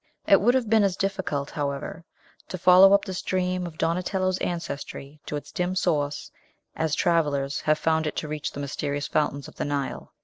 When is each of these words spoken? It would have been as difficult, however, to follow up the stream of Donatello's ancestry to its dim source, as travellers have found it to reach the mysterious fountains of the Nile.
It 0.25 0.41
would 0.41 0.55
have 0.55 0.67
been 0.67 0.83
as 0.83 0.95
difficult, 0.97 1.51
however, 1.51 2.03
to 2.47 2.57
follow 2.57 2.91
up 2.93 3.05
the 3.05 3.13
stream 3.13 3.67
of 3.67 3.77
Donatello's 3.77 4.39
ancestry 4.39 5.21
to 5.27 5.35
its 5.35 5.51
dim 5.51 5.75
source, 5.75 6.31
as 6.75 6.95
travellers 6.95 7.59
have 7.61 7.77
found 7.77 8.07
it 8.07 8.15
to 8.15 8.27
reach 8.27 8.49
the 8.51 8.59
mysterious 8.59 9.07
fountains 9.07 9.47
of 9.47 9.57
the 9.57 9.65
Nile. 9.65 10.11